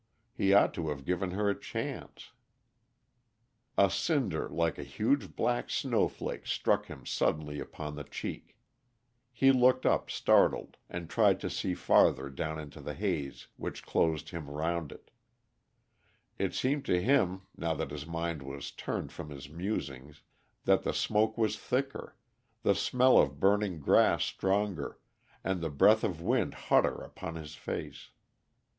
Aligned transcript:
He 0.33 0.51
ought 0.51 0.73
to 0.73 0.89
have 0.89 1.05
given 1.05 1.29
her 1.29 1.47
a 1.47 1.53
chance 1.53 2.31
A 3.77 3.87
cinder 3.91 4.49
like 4.49 4.79
a 4.79 4.83
huge 4.83 5.35
black 5.35 5.69
snowflake 5.69 6.47
struck 6.47 6.87
him 6.87 7.05
suddenly 7.05 7.59
upon 7.59 7.93
the 7.95 8.03
cheek. 8.03 8.57
He 9.31 9.51
looked 9.51 9.85
up, 9.85 10.09
startled, 10.09 10.77
and 10.89 11.07
tried 11.07 11.39
to 11.41 11.51
see 11.51 11.75
farther 11.75 12.29
into 12.35 12.81
the 12.81 12.95
haze 12.95 13.45
which 13.57 13.83
closed 13.85 14.29
him 14.29 14.49
round. 14.49 14.97
It 16.39 16.55
seemed 16.55 16.83
to 16.85 16.99
him, 16.99 17.43
now 17.55 17.75
that 17.75 17.91
his 17.91 18.07
mind 18.07 18.41
was 18.41 18.71
turned 18.71 19.11
from 19.11 19.29
his 19.29 19.49
musings, 19.49 20.23
that 20.65 20.81
the 20.81 20.95
smoke 20.95 21.37
was 21.37 21.59
thicker, 21.59 22.15
the 22.63 22.73
smell 22.73 23.19
of 23.19 23.39
burning 23.39 23.79
grass 23.79 24.23
stronger, 24.25 24.97
and 25.43 25.61
the 25.61 25.69
breath 25.69 26.03
of 26.03 26.19
wind 26.21 26.55
hotter 26.55 26.95
upon 27.03 27.35
his 27.35 27.53
face. 27.53 28.09